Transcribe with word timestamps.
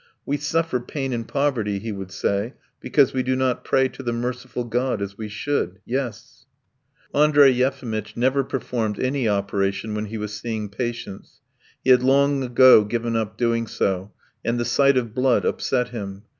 "We 0.25 0.37
suffer 0.37 0.79
pain 0.79 1.13
and 1.13 1.27
poverty," 1.27 1.77
he 1.77 1.91
would 1.91 2.11
say, 2.11 2.55
"because 2.79 3.13
we 3.13 3.21
do 3.21 3.35
not 3.35 3.63
pray 3.63 3.87
to 3.89 4.01
the 4.01 4.11
merciful 4.11 4.63
God 4.63 4.99
as 4.99 5.15
we 5.15 5.27
should. 5.29 5.77
Yes!" 5.85 6.47
Andrey 7.13 7.51
Yefimitch 7.51 8.17
never 8.17 8.43
performed 8.43 8.99
any 8.99 9.29
operation 9.29 9.93
when 9.93 10.05
he 10.05 10.17
was 10.17 10.33
seeing 10.33 10.69
patients; 10.69 11.41
he 11.83 11.91
had 11.91 12.01
long 12.01 12.41
ago 12.43 12.83
given 12.83 13.15
up 13.15 13.37
doing 13.37 13.67
so, 13.67 14.11
and 14.43 14.59
the 14.59 14.65
sight 14.65 14.97
of 14.97 15.13
blood 15.13 15.45
upset 15.45 15.89
him. 15.89 16.23